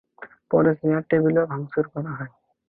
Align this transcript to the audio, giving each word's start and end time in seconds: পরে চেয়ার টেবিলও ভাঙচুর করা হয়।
পরে 0.51 0.71
চেয়ার 0.79 1.03
টেবিলও 1.09 1.43
ভাঙচুর 1.51 1.85
করা 1.93 2.11
হয়। 2.17 2.31